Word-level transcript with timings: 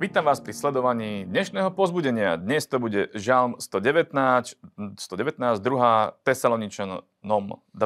Vítam 0.00 0.24
vás 0.24 0.40
pri 0.40 0.56
sledovaní 0.56 1.28
dnešného 1.28 1.76
pozbudenia. 1.76 2.40
Dnes 2.40 2.64
to 2.64 2.80
bude 2.80 3.12
Žalm 3.12 3.60
119, 3.60 4.56
119 4.96 5.60
2. 5.60 6.24
Tesaloničanom 6.24 7.04
2 7.20 7.84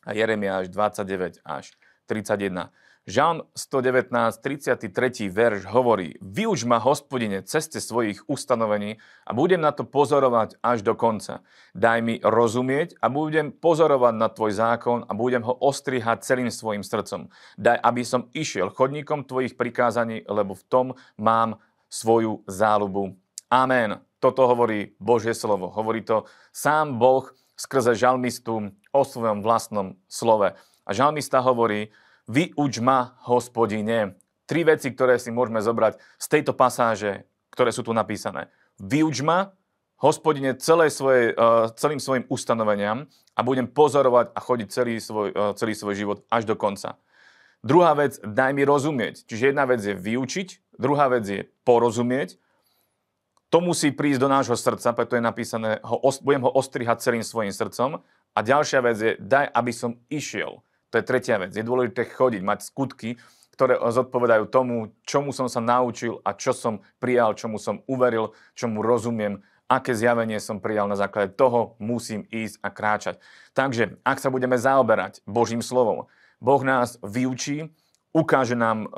a 0.00 0.10
Jeremiáš 0.16 0.72
29 0.72 1.44
až 1.44 1.76
31. 2.08 2.72
Žalm 3.04 3.44
119, 3.52 4.40
33. 4.40 5.28
verš 5.28 5.68
hovorí 5.68 6.16
Využ 6.24 6.64
ma, 6.64 6.80
hospodine, 6.80 7.44
ceste 7.44 7.76
svojich 7.76 8.24
ustanovení 8.32 8.96
a 9.28 9.36
budem 9.36 9.60
na 9.60 9.76
to 9.76 9.84
pozorovať 9.84 10.56
až 10.64 10.80
do 10.80 10.96
konca. 10.96 11.44
Daj 11.76 12.00
mi 12.00 12.16
rozumieť 12.24 12.96
a 13.04 13.12
budem 13.12 13.52
pozorovať 13.52 14.14
na 14.16 14.32
tvoj 14.32 14.56
zákon 14.56 14.98
a 15.04 15.12
budem 15.12 15.44
ho 15.44 15.52
ostrihať 15.52 16.24
celým 16.24 16.48
svojim 16.48 16.80
srdcom. 16.80 17.28
Daj, 17.60 17.76
aby 17.76 18.02
som 18.08 18.32
išiel 18.32 18.72
chodníkom 18.72 19.28
tvojich 19.28 19.52
prikázaní, 19.52 20.24
lebo 20.24 20.56
v 20.56 20.64
tom 20.72 20.86
mám 21.20 21.60
svoju 21.92 22.40
záľubu. 22.48 23.20
Amen. 23.52 24.00
Toto 24.16 24.48
hovorí 24.48 24.96
Božie 24.96 25.36
slovo. 25.36 25.68
Hovorí 25.68 26.00
to 26.00 26.24
sám 26.56 26.96
Boh 26.96 27.28
skrze 27.52 28.00
žalmistu 28.00 28.72
o 28.96 29.00
svojom 29.04 29.44
vlastnom 29.44 30.00
slove. 30.08 30.56
A 30.88 30.90
žalmista 30.96 31.44
hovorí, 31.44 31.92
Vyuč 32.24 32.80
ma, 32.80 33.20
hospodine. 33.28 34.16
Tri 34.48 34.64
veci, 34.64 34.92
ktoré 34.92 35.20
si 35.20 35.28
môžeme 35.28 35.60
zobrať 35.60 36.00
z 36.16 36.26
tejto 36.28 36.56
pasáže, 36.56 37.28
ktoré 37.52 37.68
sú 37.72 37.84
tu 37.84 37.92
napísané. 37.92 38.48
Vyuč 38.80 39.20
ma, 39.20 39.52
hospodine, 40.00 40.56
celé 40.56 40.88
svoje, 40.88 41.36
uh, 41.36 41.68
celým 41.76 42.00
svojim 42.00 42.24
ustanoveniam 42.32 43.08
a 43.36 43.40
budem 43.44 43.68
pozorovať 43.68 44.32
a 44.32 44.40
chodiť 44.40 44.68
celý 44.72 44.94
svoj, 45.00 45.28
uh, 45.32 45.52
celý 45.52 45.76
svoj 45.76 45.94
život 45.96 46.18
až 46.32 46.48
do 46.48 46.56
konca. 46.56 46.96
Druhá 47.64 47.96
vec, 47.96 48.20
daj 48.20 48.52
mi 48.52 48.64
rozumieť. 48.64 49.24
Čiže 49.24 49.52
jedna 49.52 49.64
vec 49.64 49.80
je 49.80 49.96
vyučiť, 49.96 50.76
druhá 50.76 51.08
vec 51.08 51.24
je 51.24 51.40
porozumieť. 51.64 52.36
To 53.48 53.64
musí 53.64 53.92
prísť 53.92 54.20
do 54.20 54.28
nášho 54.28 54.56
srdca, 54.56 54.92
preto 54.92 55.16
je 55.16 55.24
napísané, 55.24 55.80
ho, 55.80 55.96
budem 56.20 56.44
ho 56.44 56.52
ostrihať 56.52 57.00
celým 57.00 57.24
svojim 57.24 57.52
srdcom. 57.52 58.04
A 58.34 58.38
ďalšia 58.42 58.80
vec 58.84 58.96
je, 59.00 59.12
daj, 59.16 59.46
aby 59.48 59.72
som 59.72 59.96
išiel. 60.12 60.60
To 60.94 61.02
je 61.02 61.10
tretia 61.10 61.42
vec. 61.42 61.50
Je 61.50 61.66
dôležité 61.66 62.06
chodiť, 62.06 62.46
mať 62.46 62.70
skutky, 62.70 63.18
ktoré 63.50 63.82
zodpovedajú 63.82 64.46
tomu, 64.46 64.94
čomu 65.02 65.34
som 65.34 65.50
sa 65.50 65.58
naučil 65.58 66.22
a 66.22 66.38
čo 66.38 66.54
som 66.54 66.86
prijal, 67.02 67.34
čomu 67.34 67.58
som 67.58 67.82
uveril, 67.90 68.30
čomu 68.54 68.78
rozumiem, 68.78 69.42
aké 69.66 69.90
zjavenie 69.90 70.38
som 70.38 70.62
prijal 70.62 70.86
na 70.86 70.94
základe 70.94 71.34
toho, 71.34 71.74
musím 71.82 72.22
ísť 72.30 72.62
a 72.62 72.68
kráčať. 72.70 73.14
Takže, 73.58 73.98
ak 74.06 74.22
sa 74.22 74.30
budeme 74.30 74.54
zaoberať 74.54 75.18
Božím 75.26 75.66
slovom, 75.66 76.06
Boh 76.38 76.62
nás 76.62 76.94
vyučí, 77.02 77.74
ukáže 78.14 78.54
nám 78.54 78.86
e, 78.86 78.88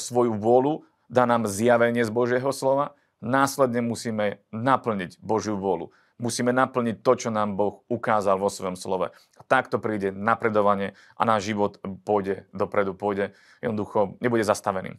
svoju 0.00 0.32
vôľu, 0.40 0.88
dá 1.12 1.28
nám 1.28 1.44
zjavenie 1.44 2.08
z 2.08 2.12
Božieho 2.12 2.56
slova, 2.56 2.96
následne 3.20 3.84
musíme 3.84 4.40
naplniť 4.48 5.20
Božiu 5.20 5.60
vôľu 5.60 5.92
musíme 6.24 6.56
naplniť 6.56 7.04
to, 7.04 7.12
čo 7.20 7.28
nám 7.28 7.60
Boh 7.60 7.84
ukázal 7.92 8.40
vo 8.40 8.48
svojom 8.48 8.80
slove. 8.80 9.12
A 9.12 9.42
takto 9.44 9.76
príde 9.76 10.08
napredovanie 10.08 10.96
a 11.20 11.28
náš 11.28 11.52
život 11.52 11.76
pôjde 12.08 12.48
dopredu, 12.56 12.96
pôjde 12.96 13.36
jednoducho, 13.60 14.16
nebude 14.24 14.40
zastavený. 14.40 14.96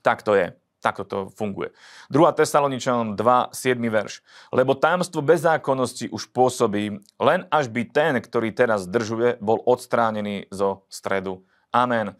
Tak 0.00 0.24
to 0.24 0.32
je. 0.32 0.56
Takto 0.80 1.02
to 1.02 1.18
funguje. 1.34 1.74
2. 2.14 2.20
Tesaloničanom 2.36 3.18
2, 3.18 3.52
7. 3.52 3.80
verš. 3.90 4.22
Lebo 4.54 4.78
tajomstvo 4.78 5.18
bezzákonnosti 5.24 6.12
už 6.12 6.30
pôsobí, 6.30 7.02
len 7.18 7.40
až 7.50 7.72
by 7.72 7.82
ten, 7.90 8.14
ktorý 8.22 8.54
teraz 8.54 8.86
zdržuje, 8.86 9.42
bol 9.42 9.58
odstránený 9.66 10.46
zo 10.54 10.86
stredu. 10.86 11.42
Amen. 11.74 12.14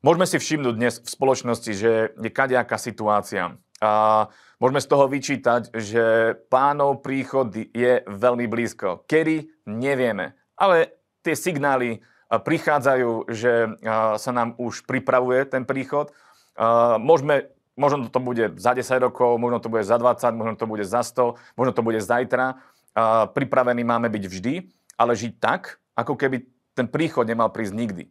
Môžeme 0.00 0.24
si 0.24 0.40
všimnúť 0.40 0.74
dnes 0.76 0.94
v 1.02 1.08
spoločnosti, 1.08 1.72
že 1.76 2.14
je 2.14 2.30
kadejaká 2.30 2.78
situácia. 2.80 3.58
A 3.82 4.28
môžeme 4.60 4.78
z 4.84 4.90
toho 4.92 5.08
vyčítať, 5.08 5.72
že 5.72 6.36
pánov 6.52 7.00
príchod 7.00 7.50
je 7.56 8.04
veľmi 8.04 8.46
blízko. 8.46 9.08
Kedy? 9.08 9.66
Nevieme. 9.66 10.36
Ale 10.54 10.94
tie 11.24 11.32
signály 11.32 12.04
prichádzajú, 12.30 13.32
že 13.32 13.80
sa 14.20 14.30
nám 14.30 14.54
už 14.60 14.86
pripravuje 14.86 15.48
ten 15.48 15.66
príchod. 15.66 16.14
Môžeme, 17.00 17.50
možno 17.74 18.06
to 18.06 18.20
bude 18.22 18.60
za 18.60 18.76
10 18.76 18.86
rokov, 19.00 19.40
možno 19.40 19.58
to 19.58 19.72
bude 19.72 19.82
za 19.82 19.96
20, 19.98 20.38
možno 20.38 20.54
to 20.54 20.68
bude 20.68 20.84
za 20.86 21.02
100, 21.02 21.34
možno 21.58 21.72
to 21.74 21.82
bude 21.82 21.98
zajtra. 21.98 22.60
Pripravení 23.34 23.82
máme 23.82 24.12
byť 24.12 24.24
vždy, 24.28 24.54
ale 25.00 25.16
žiť 25.16 25.32
tak, 25.40 25.80
ako 25.96 26.14
keby 26.14 26.44
ten 26.76 26.86
príchod 26.86 27.24
nemal 27.24 27.48
prísť 27.50 27.74
nikdy. 27.74 28.04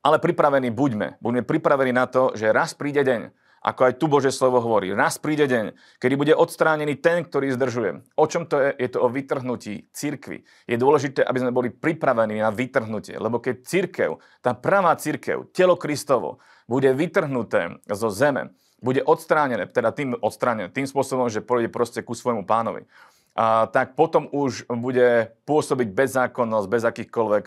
Ale 0.00 0.16
pripravení 0.22 0.70
buďme. 0.70 1.18
Buďme 1.18 1.42
pripravení 1.42 1.92
na 1.92 2.06
to, 2.06 2.36
že 2.36 2.54
raz 2.54 2.72
príde 2.76 3.02
deň, 3.02 3.32
ako 3.60 3.80
aj 3.86 3.94
tu 4.00 4.08
Bože 4.08 4.32
slovo 4.32 4.60
hovorí. 4.64 4.88
Raz 4.96 5.20
príde 5.20 5.44
deň, 5.44 5.76
kedy 6.00 6.14
bude 6.16 6.32
odstránený 6.32 6.96
ten, 6.96 7.24
ktorý 7.24 7.52
zdržuje. 7.52 8.16
O 8.16 8.24
čom 8.24 8.48
to 8.48 8.56
je? 8.56 8.72
Je 8.80 8.88
to 8.88 9.04
o 9.04 9.12
vytrhnutí 9.12 9.92
cirkvy. 9.92 10.44
Je 10.64 10.76
dôležité, 10.80 11.20
aby 11.20 11.38
sme 11.44 11.52
boli 11.52 11.68
pripravení 11.68 12.40
na 12.40 12.48
vytrhnutie, 12.48 13.20
lebo 13.20 13.36
keď 13.36 13.60
cirkev, 13.64 14.10
tá 14.40 14.56
pravá 14.56 14.96
cirkev, 14.96 15.52
telo 15.52 15.76
Kristovo, 15.76 16.40
bude 16.64 16.88
vytrhnuté 16.96 17.84
zo 17.92 18.08
zeme, 18.08 18.56
bude 18.80 19.04
odstránené, 19.04 19.68
teda 19.68 19.92
tým 19.92 20.16
odstránené, 20.16 20.72
tým 20.72 20.88
spôsobom, 20.88 21.28
že 21.28 21.44
pôjde 21.44 21.68
proste 21.68 22.00
ku 22.00 22.16
svojmu 22.16 22.48
pánovi, 22.48 22.88
a 23.36 23.70
tak 23.70 23.94
potom 23.94 24.26
už 24.26 24.66
bude 24.68 25.30
pôsobiť 25.46 25.88
bezzákonnosť, 25.94 26.66
bez 26.66 26.82
akýchkoľvek 26.82 27.44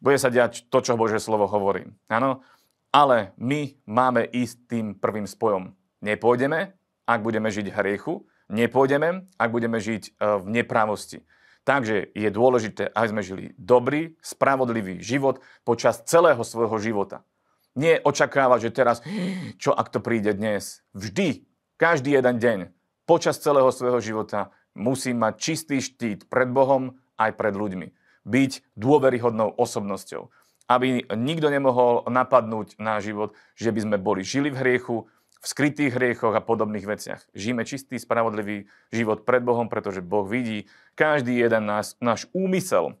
bude 0.00 0.16
sa 0.16 0.32
diať 0.32 0.64
to, 0.72 0.80
čo 0.80 0.96
Bože 0.96 1.20
slovo 1.20 1.44
hovorí. 1.44 1.84
Áno? 2.08 2.40
Ale 2.90 3.38
my 3.38 3.78
máme 3.86 4.26
ísť 4.26 4.56
tým 4.66 4.86
prvým 4.98 5.30
spojom. 5.30 5.70
Nepôjdeme, 6.02 6.74
ak 7.06 7.20
budeme 7.22 7.46
žiť 7.46 7.70
hriechu, 7.70 8.26
nepôjdeme, 8.50 9.30
ak 9.38 9.50
budeme 9.54 9.78
žiť 9.78 10.02
e, 10.06 10.10
v 10.42 10.44
neprávosti. 10.50 11.22
Takže 11.62 12.10
je 12.18 12.28
dôležité, 12.34 12.90
aby 12.90 13.06
sme 13.06 13.22
žili 13.22 13.44
dobrý, 13.54 14.18
spravodlivý 14.18 14.98
život 14.98 15.38
počas 15.62 16.02
celého 16.02 16.40
svojho 16.42 16.82
života. 16.82 17.22
Nie 17.78 18.02
očakávať, 18.02 18.58
že 18.66 18.70
teraz, 18.74 18.96
čo 19.62 19.70
ak 19.70 19.94
to 19.94 20.02
príde 20.02 20.34
dnes. 20.34 20.82
Vždy, 20.90 21.46
každý 21.78 22.18
jeden 22.18 22.42
deň, 22.42 22.58
počas 23.06 23.38
celého 23.38 23.70
svojho 23.70 24.02
života 24.02 24.50
musím 24.74 25.22
mať 25.22 25.34
čistý 25.38 25.78
štít 25.78 26.26
pred 26.26 26.50
Bohom 26.50 26.98
aj 27.14 27.38
pred 27.38 27.54
ľuďmi. 27.54 27.94
Byť 28.26 28.74
dôveryhodnou 28.74 29.54
osobnosťou 29.54 30.32
aby 30.70 31.02
nikto 31.18 31.50
nemohol 31.50 32.06
napadnúť 32.06 32.78
na 32.78 33.02
život, 33.02 33.34
že 33.58 33.74
by 33.74 33.80
sme 33.82 33.96
boli 33.98 34.22
žili 34.22 34.54
v 34.54 34.60
hriechu, 34.62 35.10
v 35.40 35.46
skrytých 35.48 35.98
hriechoch 35.98 36.30
a 36.30 36.44
podobných 36.44 36.86
veciach. 36.86 37.26
Žijeme 37.34 37.66
čistý, 37.66 37.98
spravodlivý 37.98 38.70
život 38.94 39.26
pred 39.26 39.42
Bohom, 39.42 39.66
pretože 39.66 39.98
Boh 39.98 40.22
vidí 40.22 40.70
každý 40.94 41.34
jeden 41.42 41.66
nás, 41.66 41.98
náš 41.98 42.30
úmysel. 42.30 42.94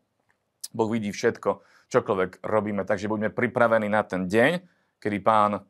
Boh 0.74 0.90
vidí 0.90 1.14
všetko, 1.14 1.62
čokoľvek 1.94 2.42
robíme. 2.42 2.82
Takže 2.82 3.06
buďme 3.06 3.30
pripravení 3.30 3.86
na 3.86 4.02
ten 4.02 4.26
deň, 4.26 4.66
kedy 4.98 5.18
Pán 5.22 5.62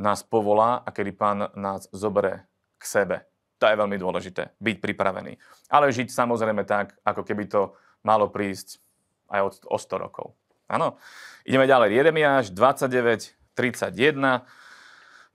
nás 0.00 0.24
povolá 0.24 0.80
a 0.80 0.88
kedy 0.88 1.12
Pán 1.12 1.52
nás 1.52 1.84
zoberie 1.92 2.48
k 2.80 2.84
sebe. 2.86 3.16
To 3.60 3.68
je 3.68 3.78
veľmi 3.78 3.98
dôležité, 4.00 4.56
byť 4.58 4.76
pripravený. 4.78 5.36
Ale 5.68 5.92
žiť 5.92 6.08
samozrejme 6.10 6.64
tak, 6.64 6.96
ako 7.04 7.22
keby 7.22 7.44
to 7.46 7.76
malo 8.02 8.30
prísť 8.30 8.82
aj 9.30 9.62
o 9.68 9.78
100 9.78 10.02
rokov. 10.02 10.34
Áno. 10.72 10.96
Ideme 11.44 11.68
ďalej. 11.68 11.92
Jeremiáš 11.92 12.44
29, 12.56 13.36
31. 13.52 14.40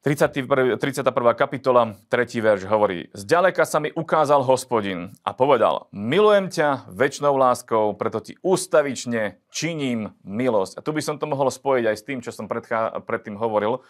31, 0.01 0.79
31. 0.79 1.03
kapitola, 1.35 1.93
3. 2.09 2.41
verš 2.41 2.63
hovorí 2.65 3.11
Zďaleka 3.11 3.67
sa 3.67 3.77
mi 3.77 3.91
ukázal 3.91 4.39
hospodin 4.41 5.13
a 5.21 5.35
povedal 5.35 5.91
Milujem 5.93 6.47
ťa 6.49 6.89
väčšnou 6.89 7.35
láskou, 7.37 7.91
preto 7.93 8.23
ti 8.23 8.39
ústavične 8.39 9.43
činím 9.51 10.15
milosť. 10.23 10.79
A 10.79 10.81
tu 10.81 10.95
by 10.95 11.03
som 11.03 11.19
to 11.19 11.27
mohol 11.27 11.51
spojiť 11.51 11.85
aj 11.85 11.97
s 11.99 12.05
tým, 12.07 12.19
čo 12.23 12.31
som 12.31 12.47
predchá, 12.47 12.97
predtým 13.03 13.35
hovoril 13.35 13.83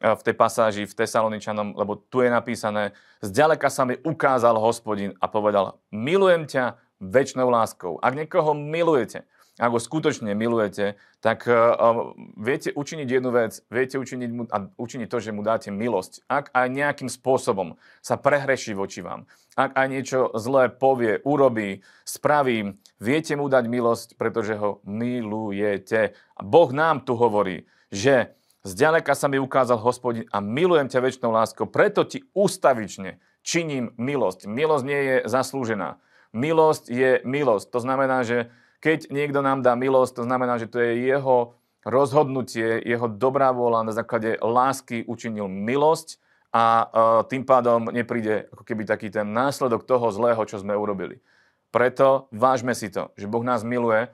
eh, 0.00 0.14
v 0.14 0.22
tej 0.24 0.34
pasáži 0.38 0.82
v 0.86 0.94
Tesaloničanom, 0.94 1.74
lebo 1.74 2.00
tu 2.00 2.24
je 2.24 2.30
napísané 2.32 2.94
Zďaleka 3.20 3.68
sa 3.68 3.84
mi 3.84 3.98
ukázal 4.00 4.56
hospodin 4.56 5.12
a 5.20 5.28
povedal 5.28 5.82
Milujem 5.90 6.48
ťa 6.48 6.80
väčšnou 7.02 7.50
láskou. 7.50 7.98
Ak 7.98 8.14
niekoho 8.14 8.54
milujete, 8.54 9.26
ak 9.54 9.70
ho 9.70 9.78
skutočne 9.78 10.34
milujete, 10.34 10.98
tak 11.22 11.46
uh, 11.46 12.10
viete 12.34 12.74
učiniť 12.74 13.06
jednu 13.06 13.30
vec, 13.30 13.62
viete 13.70 14.02
učiniť, 14.02 14.30
mu, 14.34 14.44
a 14.50 14.66
učiniť 14.74 15.06
to, 15.06 15.18
že 15.22 15.30
mu 15.30 15.46
dáte 15.46 15.70
milosť. 15.70 16.26
Ak 16.26 16.50
aj 16.50 16.66
nejakým 16.74 17.06
spôsobom 17.06 17.78
sa 18.02 18.18
prehreší 18.18 18.74
voči 18.74 19.06
vám, 19.06 19.30
ak 19.54 19.78
aj 19.78 19.86
niečo 19.86 20.34
zlé 20.34 20.74
povie, 20.74 21.22
urobí, 21.22 21.86
spraví, 22.02 22.74
viete 22.98 23.38
mu 23.38 23.46
dať 23.46 23.64
milosť, 23.70 24.08
pretože 24.18 24.58
ho 24.58 24.82
milujete. 24.82 26.18
A 26.34 26.40
Boh 26.42 26.74
nám 26.74 27.06
tu 27.06 27.14
hovorí, 27.14 27.70
že 27.94 28.34
zďaleka 28.66 29.14
sa 29.14 29.30
mi 29.30 29.38
ukázal 29.38 29.78
hospodin 29.78 30.26
a 30.34 30.42
milujem 30.42 30.90
ťa 30.90 30.98
väčšnou 30.98 31.30
láskou, 31.30 31.70
preto 31.70 32.02
ti 32.02 32.26
ústavične 32.34 33.22
činím 33.46 33.94
milosť. 33.94 34.50
Milosť 34.50 34.84
nie 34.84 35.00
je 35.00 35.16
zaslúžená. 35.30 36.02
Milosť 36.34 36.90
je 36.90 37.10
milosť. 37.22 37.70
To 37.70 37.78
znamená, 37.78 38.26
že 38.26 38.50
keď 38.84 39.08
niekto 39.08 39.40
nám 39.40 39.64
dá 39.64 39.72
milosť, 39.72 40.20
to 40.20 40.28
znamená, 40.28 40.60
že 40.60 40.68
to 40.68 40.76
je 40.76 41.08
jeho 41.08 41.56
rozhodnutie, 41.88 42.84
jeho 42.84 43.08
dobrá 43.08 43.48
vôľa 43.48 43.88
na 43.88 43.96
základe 43.96 44.36
lásky 44.44 45.08
učinil 45.08 45.48
milosť 45.48 46.20
a 46.52 46.64
uh, 46.84 46.84
tým 47.24 47.48
pádom 47.48 47.88
nepríde 47.88 48.52
ako 48.52 48.60
keby 48.60 48.84
taký 48.84 49.08
ten 49.08 49.32
následok 49.32 49.88
toho 49.88 50.12
zlého, 50.12 50.44
čo 50.44 50.60
sme 50.60 50.76
urobili. 50.76 51.24
Preto 51.72 52.28
vážme 52.28 52.76
si 52.76 52.92
to, 52.92 53.08
že 53.16 53.24
Boh 53.24 53.40
nás 53.40 53.64
miluje 53.64 54.12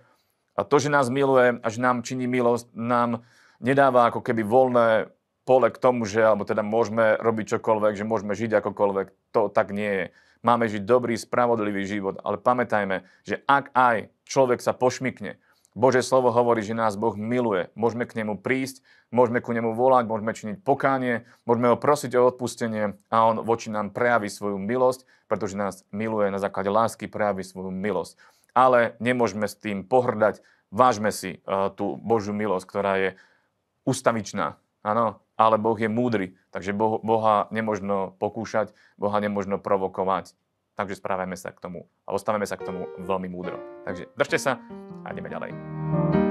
a 0.54 0.60
to, 0.62 0.78
že 0.78 0.86
nás 0.86 1.10
miluje 1.10 1.58
a 1.58 1.66
že 1.66 1.82
nám 1.82 2.06
činí 2.06 2.30
milosť, 2.30 2.70
nám 2.70 3.26
nedáva 3.58 4.06
ako 4.06 4.22
keby 4.22 4.46
voľné 4.46 5.10
pole 5.44 5.72
k 5.72 5.80
tomu, 5.80 6.04
že 6.06 6.22
alebo 6.22 6.44
teda 6.44 6.60
môžeme 6.60 7.16
robiť 7.18 7.58
čokoľvek, 7.58 7.94
že 7.96 8.08
môžeme 8.08 8.32
žiť 8.36 8.60
akokoľvek. 8.62 9.06
To 9.34 9.48
tak 9.50 9.72
nie 9.74 9.90
je. 9.90 10.06
Máme 10.40 10.72
žiť 10.72 10.88
dobrý, 10.88 11.20
spravodlivý 11.20 11.84
život, 11.84 12.16
ale 12.24 12.40
pamätajme, 12.40 13.04
že 13.28 13.44
ak 13.44 13.76
aj 13.76 14.08
človek 14.24 14.64
sa 14.64 14.72
pošmikne, 14.72 15.36
Bože 15.70 16.02
slovo 16.02 16.34
hovorí, 16.34 16.66
že 16.66 16.74
nás 16.74 16.98
Boh 16.98 17.14
miluje. 17.14 17.70
Môžeme 17.78 18.02
k 18.02 18.18
nemu 18.18 18.42
prísť, 18.42 18.82
môžeme 19.14 19.38
ku 19.38 19.54
nemu 19.54 19.70
volať, 19.70 20.04
môžeme 20.10 20.34
činiť 20.34 20.56
pokánie, 20.66 21.22
môžeme 21.46 21.70
ho 21.70 21.78
prosiť 21.78 22.18
o 22.18 22.26
odpustenie 22.26 22.98
a 23.06 23.16
on 23.30 23.46
voči 23.46 23.70
nám 23.70 23.94
prejaví 23.94 24.26
svoju 24.26 24.58
milosť, 24.58 25.06
pretože 25.30 25.54
nás 25.54 25.86
miluje 25.94 26.26
na 26.34 26.42
základe 26.42 26.74
lásky, 26.74 27.06
prejaví 27.06 27.46
svoju 27.46 27.70
milosť. 27.70 28.18
Ale 28.50 28.98
nemôžeme 28.98 29.46
s 29.46 29.54
tým 29.54 29.86
pohrdať. 29.86 30.42
Vážme 30.74 31.14
si 31.14 31.38
uh, 31.46 31.70
tú 31.70 31.94
Božiu 32.02 32.34
milosť, 32.34 32.66
ktorá 32.66 32.92
je 32.98 33.10
ustavičná. 33.86 34.58
Áno, 34.82 35.22
ale 35.40 35.56
Boh 35.56 35.80
je 35.80 35.88
múdry, 35.88 36.36
takže 36.52 36.76
Boha 36.76 37.48
nemožno 37.48 38.12
pokúšať, 38.20 38.76
Boha 39.00 39.16
nemožno 39.24 39.56
provokovať. 39.56 40.36
Takže 40.76 41.00
správajme 41.00 41.36
sa 41.36 41.48
k 41.48 41.60
tomu 41.60 41.88
a 42.04 42.12
ostavíme 42.12 42.44
sa 42.44 42.60
k 42.60 42.68
tomu 42.68 42.84
veľmi 43.00 43.32
múdro. 43.32 43.56
Takže 43.88 44.12
držte 44.20 44.36
sa 44.36 44.60
a 45.04 45.16
ideme 45.16 45.32
ďalej. 45.32 46.29